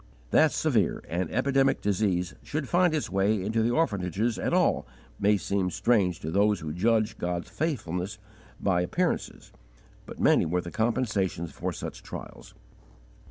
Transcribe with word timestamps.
That 0.31 0.51
severe 0.51 1.03
and 1.07 1.29
epidemic 1.29 1.79
disease 1.79 2.33
should 2.41 2.67
find 2.67 2.95
its 2.95 3.11
way 3.11 3.39
into 3.39 3.61
the 3.61 3.69
orphanages 3.69 4.39
at 4.39 4.51
all 4.51 4.87
may 5.19 5.37
seem 5.37 5.69
strange 5.69 6.19
to 6.21 6.31
those 6.31 6.61
who 6.61 6.73
judge 6.73 7.19
God's 7.19 7.51
faithfulness 7.51 8.17
by 8.59 8.81
appearances, 8.81 9.51
but 10.07 10.19
many 10.19 10.47
were 10.47 10.61
the 10.61 10.71
compensations 10.71 11.51
for 11.51 11.71
such 11.71 12.01
trials. 12.01 12.55